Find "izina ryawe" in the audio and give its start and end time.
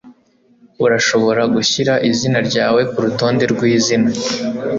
2.09-2.81